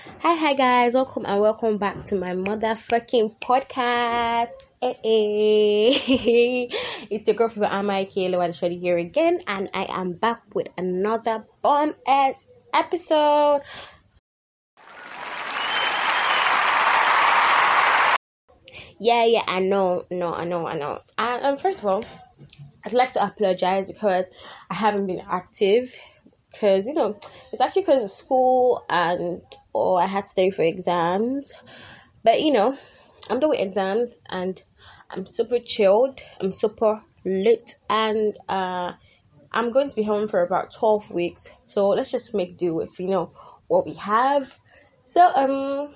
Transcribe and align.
Hi, 0.00 0.34
hi, 0.34 0.54
guys. 0.54 0.94
Welcome 0.94 1.26
and 1.26 1.42
welcome 1.42 1.76
back 1.76 2.06
to 2.06 2.14
my 2.14 2.32
motherfucking 2.32 3.38
podcast. 3.38 4.48
Hey, 4.80 4.96
eh, 5.04 5.92
eh. 5.92 5.98
hey. 5.98 6.68
it's 7.10 7.28
your 7.28 7.36
girl 7.36 7.50
Amaike 7.50 8.30
Lewadi 8.30 8.80
here 8.80 8.96
again, 8.96 9.40
and 9.46 9.68
I 9.74 9.84
am 9.90 10.12
back 10.12 10.40
with 10.54 10.68
another 10.78 11.44
bomb 11.60 11.94
ass 12.08 12.46
episode. 12.72 13.60
Yeah, 18.98 19.26
yeah, 19.26 19.42
I 19.46 19.60
know, 19.60 20.06
no, 20.10 20.32
I 20.32 20.44
know, 20.44 20.66
I 20.66 20.78
know. 20.78 21.00
And 21.18 21.44
um, 21.44 21.58
first 21.58 21.80
of 21.80 21.84
all, 21.84 22.04
I'd 22.86 22.94
like 22.94 23.12
to 23.12 23.22
apologize 23.26 23.86
because 23.86 24.30
I 24.70 24.74
haven't 24.76 25.08
been 25.08 25.22
active 25.28 25.94
because 26.50 26.86
you 26.86 26.94
know 26.94 27.20
it's 27.52 27.60
actually 27.60 27.82
because 27.82 28.02
of 28.02 28.10
school 28.10 28.84
and 28.88 29.42
or 29.72 30.00
I 30.00 30.06
had 30.06 30.24
to 30.24 30.30
study 30.30 30.50
for 30.50 30.62
exams. 30.62 31.52
But 32.24 32.42
you 32.42 32.52
know, 32.52 32.76
I'm 33.30 33.40
with 33.40 33.60
exams 33.60 34.22
and 34.30 34.62
I'm 35.10 35.26
super 35.26 35.58
chilled. 35.58 36.20
I'm 36.40 36.52
super 36.52 37.02
lit 37.24 37.74
and 37.88 38.36
uh 38.48 38.92
I'm 39.52 39.72
going 39.72 39.90
to 39.90 39.96
be 39.96 40.04
home 40.04 40.28
for 40.28 40.42
about 40.42 40.70
12 40.70 41.10
weeks. 41.10 41.50
So 41.66 41.88
let's 41.88 42.12
just 42.12 42.34
make 42.34 42.56
do 42.56 42.72
with, 42.72 43.00
you 43.00 43.08
know, 43.08 43.32
what 43.66 43.84
we 43.84 43.94
have. 43.94 44.58
So 45.02 45.28
um 45.34 45.94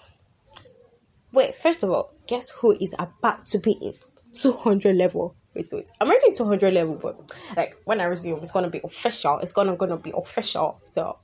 wait, 1.33 1.55
first 1.55 1.83
of 1.83 1.91
all, 1.91 2.15
guess 2.27 2.51
who 2.51 2.73
is 2.73 2.95
about 2.99 3.47
to 3.47 3.59
be 3.59 3.73
in 3.73 3.95
200 4.35 4.97
level? 4.97 5.37
Wait, 5.55 5.69
wait. 5.73 5.91
I'm 6.01 6.09
already 6.09 6.33
200 6.33 6.73
level, 6.73 6.97
but 6.97 7.33
like 7.57 7.77
when 7.85 8.01
I 8.01 8.05
resume, 8.05 8.41
it's 8.43 8.51
gonna 8.51 8.71
be 8.71 8.81
official. 8.83 9.39
It's 9.39 9.53
gonna 9.53 9.77
gonna 9.77 9.97
be 9.97 10.13
official. 10.17 10.81
So 10.85 11.19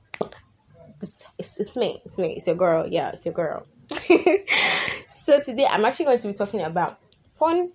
it's, 1.01 1.25
it's, 1.37 1.59
it's 1.59 1.77
me. 1.77 2.01
It's 2.05 2.17
me. 2.19 2.33
It's 2.35 2.47
your 2.47 2.55
girl. 2.55 2.87
Yeah, 2.87 3.09
it's 3.09 3.25
your 3.25 3.33
girl. 3.33 3.63
so 5.07 5.39
today 5.41 5.67
I'm 5.69 5.83
actually 5.85 6.05
going 6.05 6.19
to 6.19 6.27
be 6.27 6.33
talking 6.33 6.61
about 6.61 6.99
fun. 7.37 7.71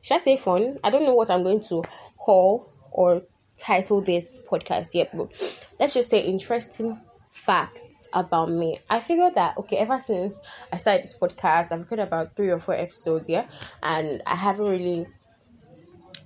Should 0.00 0.14
I 0.14 0.18
say 0.18 0.36
fun? 0.36 0.78
I 0.82 0.90
don't 0.90 1.04
know 1.04 1.14
what 1.14 1.30
I'm 1.30 1.42
going 1.42 1.62
to 1.64 1.82
call 2.16 2.72
or 2.90 3.22
title 3.56 4.00
this 4.00 4.42
podcast 4.50 4.94
yet, 4.94 5.16
but 5.16 5.30
let's 5.78 5.94
just 5.94 6.10
say 6.10 6.20
interesting 6.20 7.00
facts 7.30 8.08
about 8.12 8.50
me. 8.50 8.78
I 8.90 9.00
figured 9.00 9.36
that 9.36 9.56
okay, 9.58 9.76
ever 9.76 9.98
since 10.00 10.34
I 10.72 10.76
started 10.76 11.04
this 11.04 11.16
podcast, 11.16 11.72
I've 11.72 11.88
got 11.88 12.00
about 12.00 12.36
three 12.36 12.50
or 12.50 12.58
four 12.58 12.74
episodes, 12.74 13.30
yeah, 13.30 13.46
and 13.82 14.20
I 14.26 14.34
haven't 14.34 14.66
really 14.66 15.06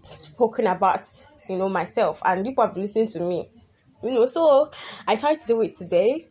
spoken 0.08 0.67
about 0.67 1.06
you 1.48 1.56
know 1.56 1.69
myself, 1.69 2.23
and 2.25 2.45
people 2.45 2.64
have 2.64 2.75
been 2.75 2.83
listening 2.83 3.08
to 3.08 3.20
me 3.20 3.48
you 4.06 4.14
know, 4.14 4.26
so 4.26 4.70
I 5.06 5.16
tried 5.16 5.40
to 5.40 5.46
do 5.46 5.60
it 5.62 5.76
today. 5.76 6.28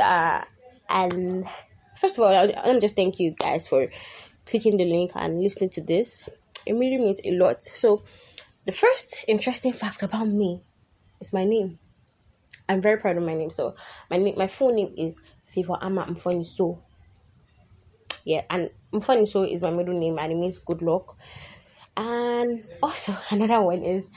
Uh, 0.00 0.42
and 0.88 1.48
first 1.96 2.18
of 2.18 2.24
all, 2.24 2.34
I 2.34 2.46
want 2.66 2.80
just 2.80 2.96
thank 2.96 3.18
you 3.18 3.32
guys 3.32 3.68
for 3.68 3.88
clicking 4.46 4.76
the 4.76 4.84
link 4.84 5.12
and 5.14 5.40
listening 5.40 5.70
to 5.70 5.80
this. 5.80 6.22
It 6.66 6.74
really 6.74 6.98
means 6.98 7.20
a 7.24 7.32
lot. 7.32 7.64
So, 7.64 8.04
the 8.64 8.72
first 8.72 9.24
interesting 9.28 9.72
fact 9.72 10.02
about 10.02 10.26
me 10.26 10.62
is 11.20 11.32
my 11.32 11.44
name. 11.44 11.78
I'm 12.68 12.80
very 12.80 12.98
proud 12.98 13.16
of 13.16 13.22
my 13.22 13.34
name. 13.34 13.50
So, 13.50 13.74
my 14.10 14.16
name, 14.16 14.34
my 14.38 14.46
full 14.46 14.74
name 14.74 14.94
is 14.96 15.20
Favor 15.44 15.76
Ama 15.80 16.06
Mfoni 16.06 16.44
So. 16.44 16.82
Yeah, 18.24 18.42
and 18.48 18.70
Mfoni 18.92 19.28
So 19.28 19.42
is 19.42 19.60
my 19.60 19.70
middle 19.70 19.98
name 19.98 20.18
and 20.18 20.32
it 20.32 20.36
means 20.36 20.58
good 20.58 20.80
luck. 20.80 21.16
And 21.96 22.64
also, 22.82 23.16
another 23.30 23.60
one 23.60 23.82
is 23.82 24.10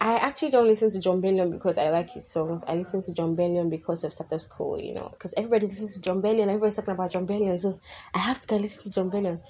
I 0.00 0.16
actually 0.16 0.50
don't 0.50 0.66
listen 0.66 0.90
to 0.90 1.00
Jon 1.00 1.22
Bellion 1.22 1.50
because 1.50 1.78
I 1.78 1.88
like 1.88 2.10
his 2.10 2.28
songs. 2.28 2.64
I 2.68 2.74
listen 2.74 3.02
to 3.02 3.12
Jon 3.12 3.34
Bellion 3.34 3.70
because 3.70 4.04
of 4.04 4.12
status 4.12 4.44
quo, 4.44 4.76
you 4.76 4.94
know, 4.94 5.08
because 5.08 5.32
everybody's 5.36 5.70
listening 5.70 5.92
to 5.94 6.00
Jon 6.00 6.22
Bellion, 6.22 6.42
everybody's 6.48 6.76
talking 6.76 6.94
about 6.94 7.10
Jon 7.12 7.26
Bellion, 7.26 7.58
so 7.58 7.80
I 8.14 8.18
have 8.18 8.40
to 8.40 8.46
go 8.46 8.56
listen 8.56 8.82
to 8.84 8.90
Jon 8.90 9.10
Bellion. 9.10 9.40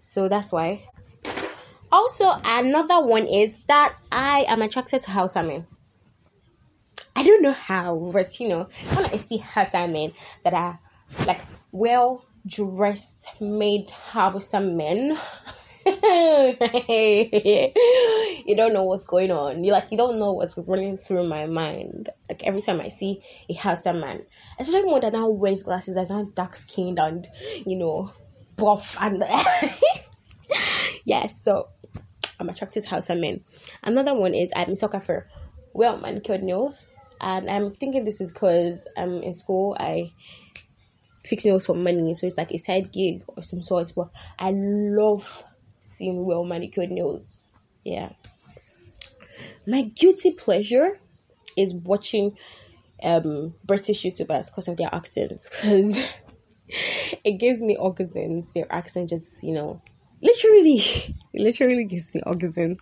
So 0.00 0.28
that's 0.28 0.52
why. 0.52 0.88
Also, 1.92 2.32
another 2.44 3.00
one 3.06 3.26
is 3.26 3.64
that 3.66 3.96
I 4.10 4.44
am 4.48 4.62
attracted 4.62 5.00
to 5.02 5.10
Hausa 5.12 5.42
men. 5.42 5.66
I 7.14 7.22
don't 7.22 7.42
know 7.42 7.52
how, 7.52 8.10
but 8.12 8.40
you 8.40 8.48
know, 8.48 8.68
when 8.94 9.06
I 9.06 9.16
see 9.18 9.38
Hausa 9.38 9.86
men 9.86 10.12
that 10.42 10.54
are 10.54 10.80
like 11.26 11.40
well 11.70 12.24
dressed, 12.46 13.28
made 13.40 13.90
Hausa 13.90 14.60
men. 14.60 15.16
you 18.46 18.56
don't 18.56 18.72
know 18.72 18.84
what's 18.84 19.06
going 19.06 19.30
on. 19.30 19.64
You 19.64 19.72
like 19.72 19.84
you 19.90 19.98
don't 19.98 20.18
know 20.18 20.32
what's 20.32 20.56
running 20.56 20.96
through 20.96 21.28
my 21.28 21.44
mind. 21.46 22.08
Like 22.28 22.42
every 22.44 22.62
time 22.62 22.80
I 22.80 22.88
see 22.88 23.22
a 23.50 23.54
handsome 23.54 24.00
man, 24.00 24.24
especially 24.58 24.88
more 24.88 25.00
that 25.00 25.12
now 25.12 25.28
wears 25.28 25.62
glasses, 25.62 25.98
as 25.98 26.10
I'm 26.10 26.30
dark 26.30 26.56
skinned 26.56 26.98
and 26.98 27.26
you 27.66 27.76
know 27.76 28.10
buff 28.56 28.96
and 28.98 29.22
yes. 31.04 31.42
So 31.42 31.68
I'm 32.40 32.48
attracted 32.48 32.84
to 32.84 32.88
handsome 32.88 33.20
men. 33.20 33.44
Another 33.82 34.14
one 34.14 34.32
is 34.32 34.52
I'm 34.56 34.70
a 34.70 34.76
sucker 34.76 35.00
for 35.00 35.28
well 35.74 35.98
manicured 35.98 36.42
nails, 36.42 36.86
and 37.20 37.50
I'm 37.50 37.74
thinking 37.74 38.04
this 38.04 38.22
is 38.22 38.32
because 38.32 38.88
I'm 38.96 39.22
in 39.22 39.34
school. 39.34 39.76
I 39.78 40.12
fix 41.26 41.44
nails 41.44 41.66
for 41.66 41.74
money, 41.74 42.14
so 42.14 42.26
it's 42.26 42.38
like 42.38 42.52
a 42.52 42.58
side 42.58 42.90
gig 42.90 43.22
or 43.28 43.42
some 43.42 43.62
sort. 43.62 43.92
But 43.94 44.08
I 44.38 44.52
love 44.54 45.44
seeing 45.84 46.24
well 46.24 46.44
manicured 46.44 46.90
nails. 46.90 47.38
Yeah. 47.84 48.10
My 49.66 49.82
guilty 49.82 50.32
pleasure 50.32 50.98
is 51.56 51.74
watching 51.74 52.36
um 53.02 53.54
British 53.64 54.02
YouTubers 54.02 54.50
because 54.50 54.68
of 54.68 54.76
their 54.76 54.92
accents. 54.92 55.48
Because 55.50 56.18
it 57.24 57.38
gives 57.38 57.60
me 57.60 57.76
orgasms. 57.76 58.52
Their 58.52 58.72
accent 58.72 59.10
just, 59.10 59.42
you 59.42 59.52
know, 59.52 59.82
literally, 60.22 60.82
literally 61.34 61.84
gives 61.84 62.14
me 62.14 62.22
orgasms. 62.26 62.78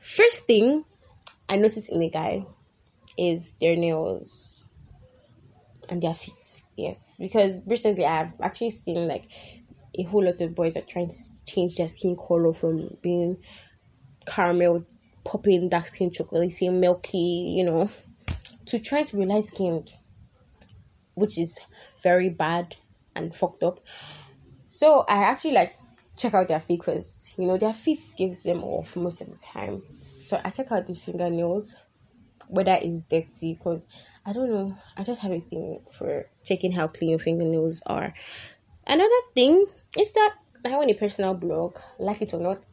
First 0.00 0.46
thing 0.46 0.84
I 1.48 1.56
noticed 1.56 1.90
in 1.90 2.02
a 2.02 2.08
guy 2.08 2.46
is 3.16 3.50
their 3.60 3.76
nails 3.76 4.64
and 5.88 6.02
their 6.02 6.14
feet. 6.14 6.62
Yes, 6.76 7.16
because 7.18 7.62
recently 7.66 8.04
I've 8.04 8.32
actually 8.40 8.70
seen 8.70 9.08
like 9.08 9.24
a 9.94 10.02
whole 10.04 10.24
lot 10.24 10.40
of 10.40 10.54
boys 10.54 10.76
are 10.76 10.82
trying 10.82 11.08
to 11.08 11.16
change 11.46 11.76
their 11.76 11.88
skin 11.88 12.16
color 12.16 12.52
from 12.52 12.96
being 13.02 13.38
caramel, 14.26 14.84
popping 15.24 15.68
dark 15.68 15.88
skin 15.88 16.10
chocolate, 16.10 16.52
saying 16.52 16.80
milky, 16.80 17.54
you 17.56 17.64
know, 17.64 17.90
to 18.66 18.78
trying 18.78 19.06
to 19.06 19.16
be 19.16 19.24
light 19.24 19.44
skinned, 19.44 19.92
which 21.14 21.38
is 21.38 21.58
very 22.02 22.28
bad 22.28 22.76
and 23.16 23.34
fucked 23.34 23.62
up. 23.62 23.80
So 24.68 25.04
I 25.08 25.24
actually 25.24 25.52
like 25.52 25.76
check 26.16 26.34
out 26.34 26.48
their 26.48 26.60
feet 26.60 26.80
because 26.80 27.34
you 27.38 27.46
know 27.46 27.56
their 27.56 27.72
feet 27.72 28.04
gives 28.16 28.42
them 28.42 28.62
off 28.62 28.96
most 28.96 29.20
of 29.20 29.28
the 29.28 29.38
time. 29.38 29.82
So 30.22 30.40
I 30.44 30.50
check 30.50 30.70
out 30.70 30.86
the 30.86 30.94
fingernails, 30.94 31.74
whether 32.48 32.76
it's 32.80 33.02
dirty 33.02 33.54
because 33.54 33.86
I 34.26 34.32
don't 34.32 34.50
know. 34.50 34.76
I 34.96 35.04
just 35.04 35.22
have 35.22 35.32
a 35.32 35.40
thing 35.40 35.80
for 35.92 36.26
checking 36.44 36.72
how 36.72 36.88
clean 36.88 37.10
your 37.10 37.18
fingernails 37.18 37.82
are. 37.86 38.12
Another 38.88 39.20
thing 39.36 39.66
is 39.96 40.12
that 40.14 40.34
I 40.64 40.70
have 40.70 40.82
a 40.82 40.94
personal 40.94 41.34
blog, 41.34 41.78
like 42.00 42.22
it 42.22 42.34
or 42.34 42.40
not. 42.40 42.64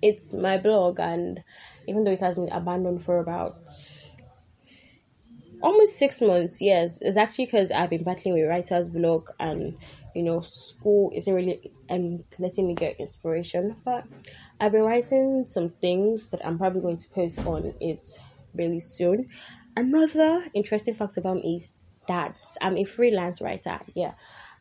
It's 0.00 0.32
my 0.32 0.56
blog, 0.56 1.00
and 1.00 1.42
even 1.88 2.04
though 2.04 2.12
it 2.12 2.20
has 2.20 2.36
been 2.36 2.48
abandoned 2.52 3.02
for 3.04 3.18
about 3.18 3.56
almost 5.62 5.98
six 5.98 6.20
months, 6.20 6.60
yes, 6.60 6.98
it's 7.00 7.16
actually 7.16 7.46
because 7.46 7.70
I've 7.70 7.90
been 7.90 8.04
battling 8.04 8.34
with 8.34 8.48
writer's 8.48 8.88
block, 8.90 9.30
and 9.40 9.76
you 10.14 10.22
know, 10.22 10.40
school 10.42 11.10
isn't 11.14 11.32
really 11.34 11.72
um 11.90 12.24
letting 12.38 12.66
me 12.66 12.74
get 12.74 12.96
inspiration. 13.00 13.76
But 13.84 14.06
I've 14.60 14.72
been 14.72 14.82
writing 14.82 15.44
some 15.46 15.70
things 15.80 16.28
that 16.28 16.44
I'm 16.46 16.58
probably 16.58 16.82
going 16.82 16.98
to 16.98 17.08
post 17.10 17.38
on 17.40 17.74
it 17.80 18.06
really 18.54 18.80
soon. 18.80 19.26
Another 19.76 20.44
interesting 20.54 20.94
fact 20.94 21.16
about 21.16 21.36
me 21.36 21.56
is 21.56 21.68
that 22.06 22.36
I'm 22.60 22.76
a 22.76 22.84
freelance 22.84 23.40
writer. 23.40 23.80
Yeah, 23.94 24.14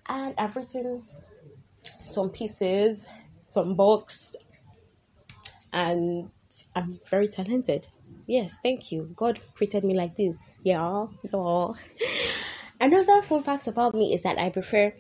and 0.07 0.35
I've 0.37 0.55
written 0.55 1.03
some 2.05 2.29
pieces, 2.29 3.07
some 3.45 3.75
books, 3.75 4.35
and 5.71 6.29
I'm 6.75 6.99
very 7.09 7.27
talented. 7.27 7.87
Yes, 8.27 8.57
thank 8.61 8.91
you. 8.91 9.11
God 9.15 9.39
created 9.55 9.83
me 9.83 9.95
like 9.95 10.15
this. 10.15 10.61
Yeah, 10.63 11.07
yeah. 11.23 11.67
Another 12.81 13.21
fun 13.21 13.43
fact 13.43 13.67
about 13.67 13.93
me 13.93 14.13
is 14.13 14.23
that 14.23 14.37
I 14.37 14.49
prefer 14.49 14.93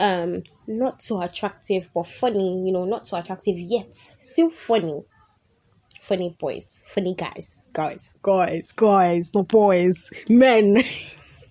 um 0.00 0.42
not 0.66 1.02
so 1.02 1.22
attractive 1.22 1.88
but 1.94 2.06
funny, 2.06 2.64
you 2.66 2.72
know, 2.72 2.84
not 2.84 3.06
so 3.06 3.16
attractive 3.16 3.58
yet, 3.58 3.94
still 4.18 4.50
funny. 4.50 5.02
Funny 6.00 6.36
boys, 6.38 6.84
funny 6.88 7.14
guys, 7.14 7.66
guys, 7.72 8.14
guys, 8.22 8.72
guys, 8.72 9.32
not 9.34 9.48
boys, 9.48 10.10
men. 10.28 10.82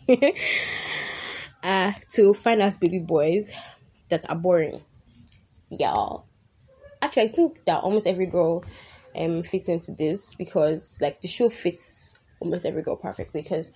uh, 1.63 1.93
to 2.11 2.33
find 2.33 2.61
us 2.61 2.77
baby 2.77 2.99
boys 2.99 3.51
that 4.09 4.29
are 4.29 4.35
boring. 4.35 4.81
Yeah. 5.69 6.17
Actually, 7.01 7.23
I 7.23 7.27
think 7.29 7.65
that 7.65 7.81
almost 7.83 8.07
every 8.07 8.27
girl 8.27 8.63
um 9.15 9.43
fits 9.43 9.69
into 9.69 9.91
this 9.91 10.33
because 10.35 10.97
like 10.99 11.21
the 11.21 11.27
show 11.27 11.47
fits 11.49 12.13
almost 12.39 12.65
every 12.65 12.81
girl 12.81 12.95
perfectly 12.95 13.41
because 13.41 13.71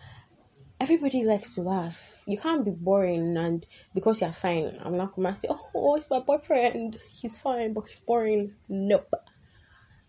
everybody 0.80 1.24
likes 1.24 1.56
to 1.56 1.62
laugh. 1.62 2.20
You 2.26 2.38
can't 2.38 2.66
be 2.66 2.72
boring 2.72 3.38
and 3.38 3.66
because 3.94 4.22
you're 4.22 4.32
fine, 4.32 4.78
I'm 4.84 4.98
not 4.98 5.16
gonna 5.16 5.36
say, 5.36 5.48
oh, 5.50 5.96
it's 5.96 6.10
my 6.10 6.20
boyfriend. 6.20 7.00
He's 7.10 7.38
fine, 7.38 7.74
but 7.74 7.86
he's 7.88 8.00
boring. 8.00 8.54
Nope. 8.70 9.14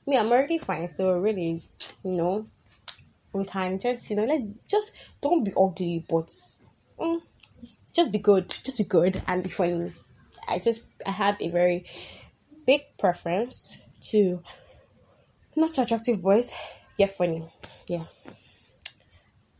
Me, 0.06 0.16
I'm 0.16 0.30
already 0.30 0.58
fine, 0.58 0.88
so 0.88 1.12
really, 1.12 1.62
you 2.02 2.12
know, 2.12 2.46
we 3.32 3.44
can 3.44 3.78
just, 3.78 4.08
you 4.08 4.16
know, 4.16 4.24
let 4.24 4.40
just 4.66 4.92
don't 5.20 5.44
be 5.44 5.52
ugly, 5.56 6.04
but 6.08 6.30
mm, 6.98 7.20
just 7.98 8.12
be 8.12 8.18
good. 8.18 8.48
Just 8.62 8.78
be 8.78 8.84
good 8.84 9.20
and 9.26 9.42
be 9.42 9.50
funny. 9.50 9.92
I 10.46 10.60
just 10.60 10.82
I 11.04 11.10
have 11.10 11.36
a 11.40 11.48
very 11.48 11.84
big 12.64 12.82
preference 12.96 13.80
to 14.10 14.40
not 15.56 15.74
so 15.74 15.82
attractive 15.82 16.22
boys, 16.22 16.54
yet 16.96 17.10
funny. 17.10 17.42
Yeah. 17.88 18.04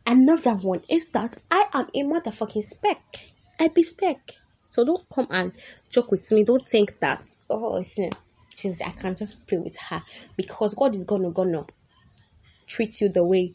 Another 0.07 0.53
one 0.53 0.81
is 0.89 1.09
that 1.09 1.35
I 1.51 1.65
am 1.73 1.89
a 1.93 2.03
motherfucking 2.03 2.63
spec. 2.63 3.01
I 3.59 3.67
be 3.67 3.83
spec. 3.83 4.35
So 4.69 4.85
don't 4.85 5.05
come 5.13 5.27
and 5.31 5.51
joke 5.89 6.09
with 6.09 6.31
me. 6.31 6.45
Don't 6.45 6.65
think 6.65 6.97
that 7.01 7.21
oh 7.49 7.83
she's 7.83 8.81
I 8.81 8.91
can 8.91 9.15
just 9.17 9.45
play 9.47 9.57
with 9.57 9.75
her 9.89 10.01
because 10.37 10.73
God 10.75 10.95
is 10.95 11.03
gonna 11.03 11.31
gonna 11.31 11.65
treat 12.67 13.01
you 13.01 13.09
the 13.09 13.25
way 13.25 13.53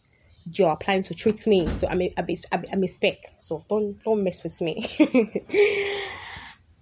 you're 0.53 0.71
applying 0.71 1.03
to 1.05 1.15
treat 1.15 1.47
me. 1.47 1.71
So 1.73 1.89
I'm 1.89 2.03
a, 2.03 2.13
I'm 2.17 2.83
a, 2.83 2.89
spec. 2.89 3.19
So 3.39 3.65
don't 3.69 4.03
don't 4.05 4.23
mess 4.23 4.43
with 4.43 4.61
me. 4.61 4.87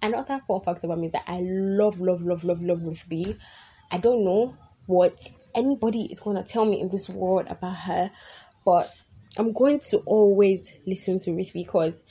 Another 0.01 0.41
fun 0.47 0.61
fact 0.61 0.83
about 0.83 0.99
me 0.99 1.07
is 1.07 1.13
that 1.13 1.23
I 1.27 1.39
love 1.41 1.99
love 1.99 2.21
love 2.23 2.43
love 2.43 2.61
love 2.61 2.81
Ruth 2.83 3.05
B. 3.07 3.35
I 3.91 3.97
don't 3.97 4.25
know 4.25 4.55
what 4.85 5.17
anybody 5.55 6.07
is 6.11 6.19
gonna 6.19 6.43
tell 6.43 6.65
me 6.65 6.81
in 6.81 6.89
this 6.89 7.09
world 7.09 7.47
about 7.47 7.75
her, 7.75 8.11
but 8.65 8.93
I'm 9.37 9.53
going 9.53 9.79
to 9.91 9.99
always 9.99 10.73
listen 10.85 11.19
to 11.19 11.33
Rich 11.33 11.53
because 11.53 12.03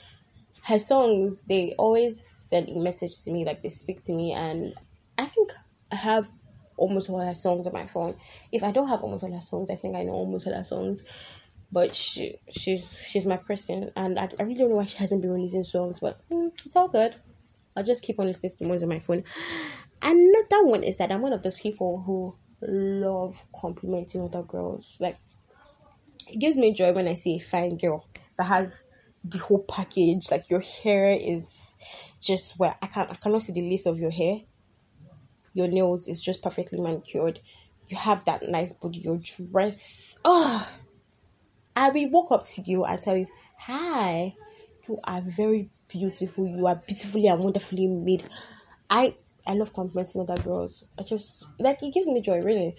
her 0.63 0.79
songs 0.79 1.43
they 1.43 1.73
always 1.77 2.25
send 2.25 2.69
a 2.69 2.79
message 2.79 3.21
to 3.23 3.31
me, 3.31 3.45
like 3.45 3.61
they 3.61 3.69
speak 3.69 4.03
to 4.03 4.13
me, 4.13 4.31
and 4.31 4.73
I 5.17 5.25
think 5.25 5.51
I 5.91 5.95
have 5.95 6.27
almost 6.77 7.09
all 7.09 7.19
her 7.19 7.35
songs 7.35 7.67
on 7.67 7.73
my 7.73 7.85
phone. 7.87 8.15
If 8.51 8.63
I 8.63 8.71
don't 8.71 8.87
have 8.87 9.01
almost 9.01 9.23
all 9.23 9.31
her 9.31 9.41
songs, 9.41 9.69
I 9.69 9.75
think 9.75 9.95
I 9.95 10.03
know 10.03 10.13
almost 10.13 10.47
all 10.47 10.53
her 10.53 10.63
songs. 10.63 11.03
But 11.73 11.95
she 11.95 12.35
she's 12.51 13.03
she's 13.09 13.25
my 13.25 13.37
person, 13.37 13.89
and 13.95 14.19
I, 14.19 14.29
I 14.39 14.43
really 14.43 14.59
don't 14.59 14.69
know 14.69 14.75
why 14.75 14.85
she 14.85 14.97
hasn't 14.97 15.23
been 15.23 15.31
releasing 15.31 15.63
songs, 15.63 15.99
but 15.99 16.21
mm, 16.29 16.51
it's 16.63 16.75
all 16.75 16.87
good. 16.87 17.15
I'll 17.75 17.83
just 17.83 18.03
keep 18.03 18.19
on 18.19 18.27
listening 18.27 18.51
to 18.51 18.57
the 18.59 18.69
ones 18.69 18.83
on 18.83 18.89
my 18.89 18.99
phone. 18.99 19.23
Another 20.01 20.65
one 20.67 20.83
is 20.83 20.97
that 20.97 21.11
I'm 21.11 21.23
one 21.23 21.33
of 21.33 21.41
those 21.41 21.59
people 21.59 22.03
who 22.05 22.37
love 22.61 23.43
complimenting 23.59 24.21
other 24.21 24.43
girls. 24.43 24.97
Like 24.99 25.17
it 26.27 26.39
gives 26.39 26.57
me 26.57 26.73
joy 26.73 26.93
when 26.93 27.07
I 27.07 27.15
see 27.15 27.37
a 27.37 27.39
fine 27.39 27.77
girl 27.77 28.07
that 28.37 28.43
has 28.43 28.83
the 29.23 29.39
whole 29.39 29.63
package. 29.63 30.29
Like 30.29 30.49
your 30.49 30.61
hair 30.61 31.17
is 31.19 31.77
just 32.21 32.59
where 32.59 32.75
I 32.81 32.87
can't, 32.87 33.09
I 33.09 33.15
cannot 33.15 33.41
see 33.41 33.53
the 33.53 33.67
lace 33.67 33.87
of 33.87 33.97
your 33.97 34.11
hair. 34.11 34.41
Your 35.53 35.67
nails 35.67 36.07
is 36.07 36.21
just 36.21 36.41
perfectly 36.41 36.79
manicured. 36.79 37.39
You 37.87 37.97
have 37.97 38.25
that 38.25 38.47
nice 38.47 38.73
body. 38.73 38.99
Your 38.99 39.17
dress. 39.17 40.17
Oh, 40.25 40.67
I 41.75 41.89
will 41.89 42.09
walk 42.09 42.31
up 42.31 42.47
to 42.47 42.61
you 42.61 42.83
and 42.85 43.01
tell 43.01 43.17
you, 43.17 43.27
"Hi, 43.57 44.35
you 44.87 44.99
are 45.03 45.21
very 45.21 45.69
beautiful. 45.87 46.47
You 46.47 46.67
are 46.67 46.75
beautifully 46.75 47.27
and 47.27 47.43
wonderfully 47.43 47.87
made." 47.87 48.23
I 48.89 49.15
I 49.45 49.53
love 49.53 49.73
complimenting 49.73 50.21
other 50.21 50.41
girls. 50.41 50.83
I 50.97 51.03
just 51.03 51.45
like 51.59 51.81
it 51.83 51.93
gives 51.93 52.07
me 52.07 52.21
joy, 52.21 52.41
really. 52.41 52.75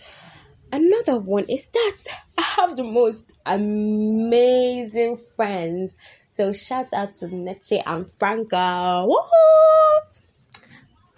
Another 0.72 1.18
one 1.18 1.44
is 1.48 1.66
that 1.68 1.96
I 2.38 2.42
have 2.42 2.76
the 2.76 2.84
most 2.84 3.30
amazing 3.46 5.18
friends. 5.36 5.96
So 6.28 6.52
shout 6.52 6.92
out 6.92 7.14
to 7.16 7.26
Neche 7.26 7.82
and 7.86 8.10
Franca. 8.18 9.06
Woohoo! 9.06 10.13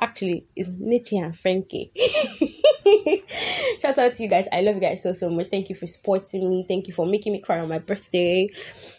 Actually, 0.00 0.46
it's 0.54 0.68
Neche 0.70 1.22
and 1.22 1.36
Frankie. 1.36 1.90
shout 3.78 3.98
out 3.98 4.12
to 4.14 4.22
you 4.22 4.28
guys. 4.28 4.46
I 4.52 4.60
love 4.60 4.74
you 4.76 4.80
guys 4.80 5.02
so 5.02 5.12
so 5.12 5.30
much. 5.30 5.48
Thank 5.48 5.68
you 5.68 5.74
for 5.74 5.86
supporting 5.86 6.48
me. 6.48 6.64
Thank 6.68 6.86
you 6.86 6.92
for 6.92 7.06
making 7.06 7.32
me 7.32 7.40
cry 7.40 7.60
on 7.60 7.68
my 7.68 7.78
birthday. 7.78 8.48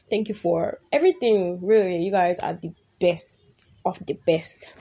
Thank 0.09 0.27
you 0.27 0.35
for 0.35 0.79
everything. 0.91 1.59
Really, 1.61 2.01
you 2.01 2.11
guys 2.11 2.39
are 2.39 2.53
the 2.53 2.73
best 2.99 3.41
of 3.85 4.03
the 4.05 4.13
best. 4.25 4.73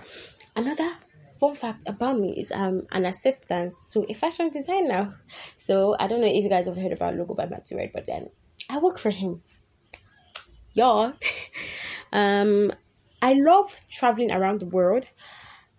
Another 0.55 0.91
fun 1.39 1.55
fact 1.55 1.83
about 1.87 2.19
me 2.19 2.35
is 2.39 2.51
I'm 2.51 2.87
an 2.93 3.05
assistant 3.07 3.75
to 3.93 4.07
a 4.11 4.15
fashion 4.15 4.51
designer. 4.51 5.21
So 5.59 5.97
I 5.99 6.07
don't 6.07 6.21
know 6.21 6.27
if 6.27 6.43
you 6.43 6.49
guys 6.49 6.67
have 6.67 6.79
heard 6.79 6.93
about 6.93 7.15
Logo 7.15 7.35
by 7.35 7.47
Matthew 7.47 7.77
Red, 7.77 7.91
but 7.93 8.07
then 8.07 8.31
I 8.71 8.79
work 8.79 8.99
for 8.99 9.11
him. 9.11 9.43
Y'all. 10.73 11.13
um 12.13 12.73
I 13.23 13.35
love 13.35 13.81
traveling 13.91 14.31
around 14.31 14.61
the 14.61 14.67
world. 14.67 15.11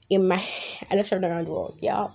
In 0.09 0.27
my 0.27 0.44
I 0.92 0.95
love 0.95 1.07
traveling 1.07 1.31
around 1.31 1.48
the 1.48 1.51
world, 1.51 1.80
yeah. 1.81 2.07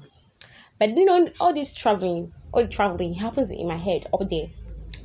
But 0.79 0.97
you 0.97 1.05
know, 1.05 1.29
all 1.41 1.53
this 1.53 1.73
traveling, 1.73 2.33
all 2.53 2.63
the 2.63 2.69
traveling 2.69 3.15
happens 3.15 3.51
in 3.53 3.69
my 3.69 3.77
head 3.77 4.07
up 4.13 4.29
there. 4.29 4.49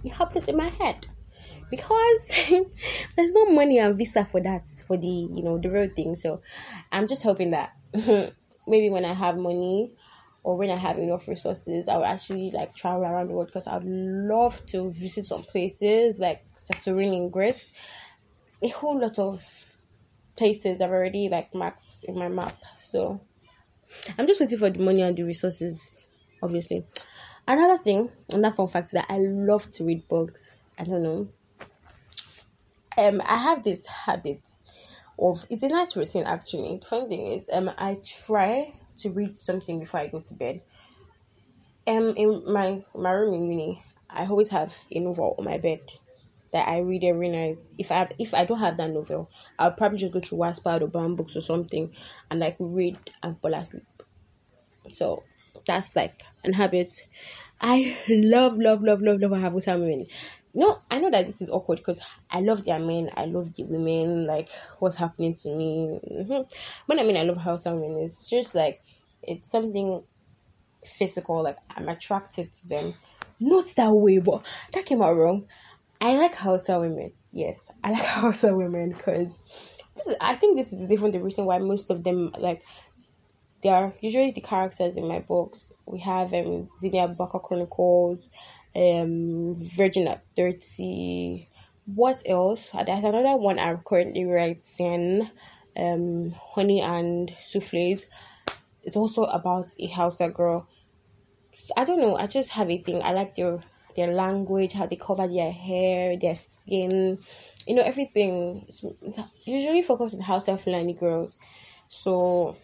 It 0.04 0.12
happens 0.12 0.48
in 0.48 0.58
my 0.58 0.68
head 0.70 1.06
because 1.70 2.50
there's 3.16 3.34
no 3.34 3.52
money 3.52 3.80
and 3.80 3.98
visa 3.98 4.26
for 4.32 4.42
that 4.42 4.70
for 4.88 4.96
the 4.98 5.08
you 5.08 5.44
know 5.44 5.58
the 5.58 5.70
real 5.70 5.90
thing 5.94 6.16
so 6.16 6.42
i'm 6.94 7.08
just 7.08 7.24
hoping 7.24 7.50
that 7.50 7.74
maybe 8.68 8.90
when 8.90 9.06
I 9.06 9.14
have 9.14 9.38
money 9.38 9.94
or 10.44 10.58
when 10.58 10.70
I 10.70 10.76
have 10.76 10.98
enough 11.00 11.28
resources, 11.28 11.90
I 11.90 11.98
will 11.98 12.06
actually 12.06 12.52
like 12.52 12.76
travel 12.76 13.04
around 13.04 13.30
the 13.30 13.34
world 13.34 13.48
because 13.48 13.68
I'd 13.68 13.84
love 13.84 14.66
to 14.68 14.92
visit 14.92 15.26
some 15.26 15.44
places 15.44 16.20
like 16.20 16.46
Santorini 16.56 17.16
in 17.18 17.30
Greece. 17.30 17.74
A 18.62 18.68
whole 18.70 19.00
lot 19.00 19.20
of 19.20 19.77
places 20.38 20.82
I've 20.82 20.92
already 20.92 21.30
like 21.30 21.54
marked 21.54 22.04
in 22.04 22.18
my 22.18 22.30
map. 22.30 22.58
So 22.80 23.22
I'm 24.18 24.28
just 24.28 24.40
waiting 24.40 24.60
for 24.60 24.70
the 24.70 24.80
money 24.80 25.02
and 25.02 25.16
the 25.16 25.24
resources, 25.24 26.08
obviously. 26.42 26.86
Another 27.48 27.82
thing, 27.82 28.10
another 28.30 28.56
fun 28.56 28.68
fact 28.68 28.88
is 28.88 28.92
that 28.92 29.08
I 29.10 29.18
love 29.20 29.70
to 29.72 29.86
read 29.86 30.08
books. 30.08 30.68
I 30.78 30.84
don't 30.84 31.02
know. 31.02 31.30
Um, 32.98 33.22
I 33.28 33.38
have 33.38 33.64
this 33.64 33.86
habit 33.86 34.42
of 35.20 35.46
it's 35.50 35.64
a 35.64 35.70
night 35.70 35.96
routine 35.96 36.24
actually. 36.26 36.78
The 36.78 36.88
funny 36.88 37.08
thing 37.10 37.28
is, 37.28 37.48
um, 37.54 37.72
I 37.78 37.98
try 38.06 38.74
to 38.98 39.10
read 39.12 39.38
something 39.38 39.80
before 39.80 40.00
I 40.00 40.08
go 40.08 40.20
to 40.20 40.34
bed. 40.34 40.62
Um, 41.86 42.14
in 42.18 42.44
my 42.52 42.84
my 42.96 43.12
room 43.12 43.34
in 43.36 43.44
uni, 43.44 43.84
I 44.10 44.26
always 44.26 44.50
have 44.50 44.78
a 44.92 45.00
novel 45.00 45.36
on 45.38 45.46
my 45.46 45.58
bed 45.58 45.80
that 46.52 46.68
I 46.68 46.80
read 46.80 47.04
every 47.04 47.30
night. 47.30 47.70
If 47.78 47.92
I 47.92 48.08
if 48.20 48.34
I 48.34 48.46
don't 48.46 48.60
have 48.60 48.78
that 48.78 48.92
novel, 48.92 49.30
I'll 49.60 49.72
probably 49.72 49.98
just 49.98 50.14
go 50.14 50.20
to 50.20 50.36
Wattpad 50.36 50.82
or 50.82 50.88
BookBooks 50.88 51.36
or 51.36 51.42
something 51.42 51.94
and 52.30 52.40
like 52.40 52.56
read 52.60 52.98
and 53.24 53.40
fall 53.42 53.54
asleep. 53.54 53.84
So 54.88 55.24
that's 55.66 55.96
like 55.96 56.24
an 56.44 56.54
habit. 56.54 57.02
I 57.62 57.98
love 58.10 58.58
love 58.58 58.82
love 58.82 59.02
love 59.02 59.20
love 59.20 59.32
Habu 59.40 59.60
women. 59.66 60.08
no, 60.54 60.80
I 60.90 61.00
know 61.00 61.10
that 61.10 61.28
this 61.28 61.42
is 61.42 61.50
awkward 61.50 61.80
because 61.80 62.00
I 62.32 62.42
love 62.42 62.66
their 62.66 62.80
men, 62.80 63.10
I 63.16 63.26
love 63.26 63.56
the 63.56 63.64
women, 63.64 64.26
like 64.26 64.50
what's 64.80 64.96
happening 64.96 65.34
to 65.36 65.56
me. 65.56 66.00
Mm-hmm. 66.12 66.92
I 67.00 67.04
mean 67.04 67.18
I 67.18 67.24
love 67.24 67.38
Hausa 67.38 67.74
women, 67.74 68.04
it's 68.04 68.30
just 68.30 68.56
like 68.56 68.82
it's 69.22 69.52
something 69.52 70.04
physical, 70.86 71.44
like 71.44 71.58
I'm 71.76 71.90
attracted 71.90 72.54
to 72.54 72.68
them. 72.68 72.94
Not 73.40 73.66
that 73.76 73.92
way, 73.92 74.18
but 74.18 74.44
that 74.74 74.86
came 74.86 75.02
out 75.02 75.16
wrong. 75.16 75.46
I 76.00 76.16
like 76.18 76.36
Hausa 76.36 76.80
women. 76.80 77.12
Yes, 77.32 77.72
I 77.84 77.92
like 77.92 78.02
Hausa 78.06 78.56
women 78.56 78.92
because. 78.92 79.40
I 80.22 80.36
think 80.36 80.58
this 80.58 80.74
is 80.74 80.92
even 80.92 81.10
the 81.10 81.20
reason 81.24 81.46
why 81.46 81.58
most 81.58 81.90
of 81.90 82.04
them 82.04 82.32
like 82.38 82.64
they 83.64 83.70
are 83.70 83.94
usually 84.00 84.32
the 84.32 84.42
characters 84.42 84.96
in 84.98 85.08
my 85.08 85.20
books. 85.20 85.72
We 85.86 86.00
have 86.00 86.34
um 86.34 86.70
Zinia 86.82 87.16
Baka 87.16 87.40
Chronicles, 87.40 88.30
um 88.76 89.56
Virgin 89.76 90.08
at 90.08 90.24
30. 90.36 91.50
What 91.86 92.22
else? 92.28 92.70
Uh, 92.74 92.84
there's 92.84 93.04
another 93.04 93.38
one 93.38 93.60
I'm 93.60 93.78
currently 93.80 94.26
writing, 94.26 95.30
um, 95.76 96.36
Honey 96.38 96.82
and 96.82 97.34
Souffles. 97.40 98.06
It's 98.84 98.98
also 98.98 99.24
about 99.24 99.68
a 99.80 99.88
Hausa 99.88 100.30
girl. 100.30 100.68
I 101.76 101.86
don't 101.86 102.02
know, 102.02 102.18
I 102.18 102.28
just 102.28 102.52
have 102.52 102.70
a 102.70 102.78
thing. 102.78 103.02
I 103.02 103.12
like 103.14 103.36
their 103.36 103.64
their 103.98 104.14
language, 104.14 104.72
how 104.72 104.86
they 104.86 104.96
cover 104.96 105.28
their 105.28 105.52
hair, 105.52 106.16
their 106.18 106.36
skin, 106.36 107.18
you 107.68 107.76
know, 107.76 107.82
everything. 107.82 108.64
It's, 108.68 108.86
it's 109.02 109.20
usually 109.44 109.82
focused 109.82 110.16
on 110.16 110.22
Hausa 110.22 110.58
Fulani 110.58 110.94
girls. 110.94 111.36
So, 111.90 112.56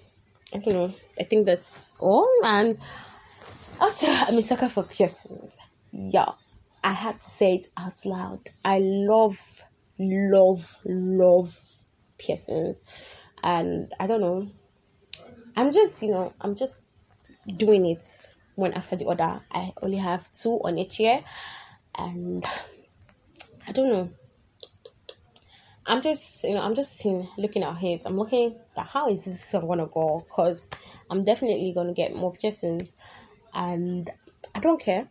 I 0.53 0.59
don't 0.59 0.73
know. 0.73 0.93
I 1.19 1.23
think 1.23 1.45
that's 1.45 1.91
all. 1.99 2.29
And 2.45 2.77
also, 3.81 4.07
I'm 4.09 4.37
a 4.37 4.41
sucker 4.41 4.69
for 4.69 4.83
piercings 4.83 5.57
yeah, 5.93 6.31
I 6.83 6.91
had 6.91 7.21
to 7.21 7.29
say 7.29 7.55
it 7.55 7.67
out 7.77 8.03
loud. 8.05 8.49
I 8.65 8.79
love, 8.81 9.63
love, 9.99 10.79
love 10.85 11.61
piercings. 12.17 12.83
And 13.43 13.93
I 13.99 14.07
don't 14.07 14.21
know. 14.21 14.49
I'm 15.55 15.71
just, 15.71 16.01
you 16.01 16.11
know, 16.11 16.33
I'm 16.41 16.55
just 16.55 16.79
doing 17.57 17.85
it 17.85 18.03
one 18.55 18.73
after 18.73 18.95
the 18.95 19.07
other. 19.07 19.41
I 19.51 19.71
only 19.81 19.97
have 19.97 20.31
two 20.31 20.59
on 20.63 20.77
each 20.77 20.99
ear. 20.99 21.23
And 21.97 22.45
I 23.67 23.71
don't 23.71 23.89
know. 23.89 24.09
I'm 25.85 26.01
just, 26.01 26.43
you 26.45 26.55
know, 26.55 26.61
I'm 26.61 26.75
just 26.75 26.97
seeing, 26.97 27.27
looking 27.37 27.63
it. 27.63 28.01
I'm 28.05 28.17
looking 28.17 28.55
at 28.77 28.87
how 28.87 29.09
is 29.09 29.25
this 29.25 29.51
gonna 29.51 29.87
go? 29.87 30.23
Because 30.25 30.67
I'm 31.09 31.21
definitely 31.23 31.73
gonna 31.73 31.93
get 31.93 32.15
more 32.15 32.31
piercings, 32.31 32.95
and 33.53 34.09
I 34.55 34.59
don't 34.59 34.79
care. 34.79 35.07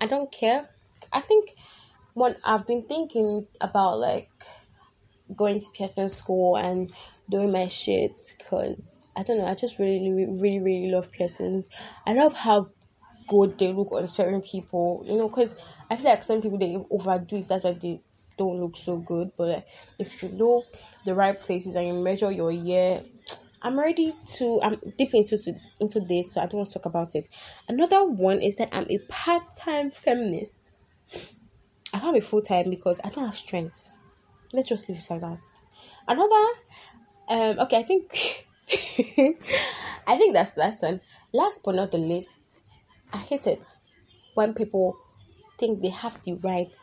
I 0.00 0.06
don't 0.06 0.32
care. 0.32 0.70
I 1.12 1.20
think 1.20 1.54
when 2.14 2.36
I've 2.44 2.66
been 2.66 2.82
thinking 2.82 3.46
about 3.60 3.98
like 3.98 4.30
going 5.36 5.60
to 5.60 5.66
piercing 5.74 6.08
school 6.08 6.56
and 6.56 6.92
doing 7.30 7.52
my 7.52 7.66
shit 7.66 8.34
because 8.38 9.08
I 9.16 9.22
don't 9.22 9.38
know. 9.38 9.46
I 9.46 9.54
just 9.54 9.78
really, 9.78 10.10
really, 10.12 10.60
really 10.60 10.90
love 10.90 11.10
piercings. 11.10 11.68
I 12.06 12.12
love 12.12 12.32
how 12.34 12.68
good 13.28 13.58
they 13.58 13.72
look 13.72 13.92
on 13.92 14.08
certain 14.08 14.42
people. 14.42 15.02
You 15.06 15.16
know, 15.16 15.28
because 15.28 15.54
I 15.90 15.96
feel 15.96 16.06
like 16.06 16.24
some 16.24 16.42
people 16.42 16.58
they 16.58 16.76
overdo 16.90 17.36
it. 17.36 17.48
That's 17.48 17.64
why 17.64 17.72
they 17.72 18.00
don't 18.36 18.60
look 18.60 18.76
so 18.76 18.96
good. 18.96 19.30
But 19.36 19.48
like, 19.48 19.66
if 19.98 20.22
you 20.22 20.28
know 20.30 20.64
the 21.04 21.14
right 21.14 21.38
places 21.40 21.76
and 21.76 21.86
you 21.86 21.94
measure 21.94 22.30
your 22.30 22.52
year, 22.52 23.02
I'm 23.62 23.78
ready 23.78 24.14
to. 24.36 24.60
I'm 24.62 24.78
deep 24.98 25.14
into 25.14 25.38
to, 25.38 25.54
into 25.80 26.00
this, 26.00 26.34
so 26.34 26.42
I 26.42 26.46
don't 26.46 26.58
want 26.58 26.68
to 26.68 26.74
talk 26.74 26.86
about 26.86 27.14
it. 27.14 27.28
Another 27.68 28.04
one 28.04 28.40
is 28.40 28.56
that 28.56 28.68
I'm 28.72 28.86
a 28.90 28.98
part 29.08 29.56
time 29.56 29.90
feminist. 29.90 30.56
I 31.94 32.00
can't 32.00 32.12
be 32.14 32.20
full 32.20 32.42
time 32.42 32.70
because 32.70 33.00
I 33.04 33.08
don't 33.08 33.24
have 33.24 33.36
strength. 33.36 33.90
Let's 34.52 34.68
just 34.68 34.88
leave 34.88 34.98
it 34.98 35.06
like 35.10 35.20
that. 35.20 35.38
Another, 36.06 36.46
um, 37.28 37.58
okay, 37.60 37.78
I 37.78 37.82
think, 37.82 38.46
I 40.06 40.16
think 40.16 40.34
that's 40.34 40.52
that's 40.52 40.82
one. 40.82 41.00
Last 41.32 41.62
but 41.64 41.74
not 41.74 41.90
the 41.90 41.98
least, 41.98 42.32
I 43.12 43.18
hate 43.18 43.46
it 43.46 43.66
when 44.34 44.54
people 44.54 44.96
think 45.58 45.82
they 45.82 45.88
have 45.88 46.22
the 46.24 46.34
right 46.34 46.74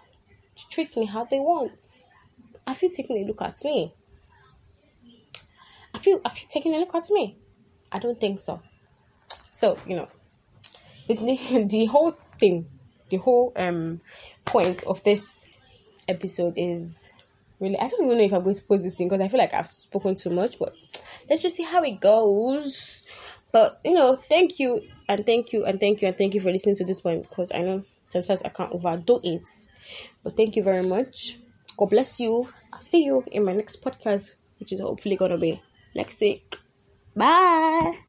to 0.56 0.70
treat 0.70 0.96
me 0.98 1.06
how 1.06 1.26
they 1.26 1.40
want. 1.40 1.72
I 2.66 2.74
feel 2.74 2.90
taking 2.90 3.18
a 3.18 3.26
look 3.26 3.42
at 3.42 3.64
me. 3.64 3.94
I 5.94 5.98
feel 5.98 6.22
I 6.26 6.30
feel 6.30 6.48
taking 6.50 6.74
a 6.74 6.78
look 6.78 6.96
at 6.96 7.10
me. 7.10 7.38
I 7.92 8.00
don't 8.00 8.20
think 8.20 8.40
so. 8.40 8.62
So 9.52 9.78
you 9.86 9.98
know, 9.98 10.08
the, 11.08 11.16
the, 11.16 11.66
the 11.70 11.86
whole 11.86 12.12
thing, 12.40 12.68
the 13.10 13.18
whole 13.18 13.52
um 13.56 14.02
point 14.46 14.84
of 14.84 15.04
this 15.04 15.46
episode 16.08 16.54
is 16.58 17.01
really 17.62 17.78
I 17.78 17.88
don't 17.88 18.06
even 18.06 18.18
know 18.18 18.24
if 18.24 18.34
I'm 18.34 18.44
going 18.44 18.56
to 18.56 18.64
post 18.64 18.84
this 18.84 18.96
thing 18.96 19.08
because 19.08 19.22
I 19.22 19.28
feel 19.28 19.40
like 19.40 19.54
I've 19.54 19.68
spoken 19.68 20.16
too 20.16 20.32
much, 20.32 20.60
but 20.60 20.76
let's 21.30 21.42
just 21.42 21.56
see 21.56 21.64
how 21.64 21.84
it 21.84 22.00
goes. 22.00 23.04
But 23.52 23.80
you 23.86 23.94
know, 23.94 24.16
thank 24.16 24.60
you 24.60 24.82
and 25.08 25.26
thank 25.26 25.54
you 25.54 25.66
and 25.66 25.80
thank 25.80 26.02
you 26.02 26.08
and 26.08 26.18
thank 26.18 26.34
you 26.34 26.42
for 26.42 26.52
listening 26.52 26.76
to 26.78 26.86
this 26.86 27.02
point 27.02 27.28
because 27.30 27.52
I 27.54 27.60
know 27.62 27.84
sometimes 28.10 28.42
I 28.44 28.50
can't 28.50 28.72
overdo 28.74 29.20
it. 29.24 29.48
But 30.24 30.36
thank 30.38 30.56
you 30.56 30.64
very 30.64 30.84
much. 30.84 31.38
God 31.78 31.90
bless 31.90 32.20
you. 32.20 32.48
I'll 32.74 32.82
see 32.82 33.04
you 33.04 33.24
in 33.32 33.46
my 33.46 33.54
next 33.54 33.84
podcast, 33.84 34.36
which 34.60 34.74
is 34.74 34.80
hopefully 34.80 35.16
gonna 35.16 35.38
be 35.38 35.62
next 35.96 36.20
week. 36.22 36.58
Bye. 37.16 38.00